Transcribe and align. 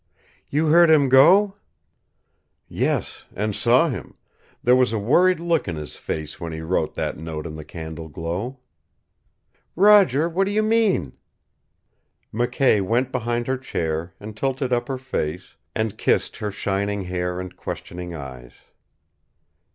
"You 0.49 0.65
heard 0.69 0.89
him 0.89 1.09
go?" 1.09 1.57
"Yes, 2.67 3.25
and 3.35 3.55
saw 3.55 3.87
him. 3.87 4.15
There 4.63 4.75
was 4.75 4.93
a 4.93 4.97
worried 4.97 5.39
look 5.39 5.67
in 5.67 5.75
his 5.75 5.95
face 5.95 6.39
when 6.41 6.51
he 6.51 6.61
wrote 6.61 6.95
that 6.95 7.19
note 7.19 7.45
in 7.45 7.55
the 7.55 7.63
candle 7.63 8.09
glow." 8.09 8.57
"Roger, 9.75 10.27
what 10.27 10.45
do 10.45 10.51
you 10.51 10.63
mean?" 10.63 11.13
McKay 12.33 12.81
went 12.81 13.11
behind 13.11 13.45
her 13.45 13.59
chair, 13.59 14.15
and 14.19 14.35
tilted 14.35 14.73
up 14.73 14.87
her 14.87 14.97
face, 14.97 15.55
and 15.75 15.99
kissed 15.99 16.37
her 16.37 16.49
shining 16.49 17.03
hair 17.03 17.39
and 17.39 17.55
questioning 17.55 18.15
eyes. 18.15 18.53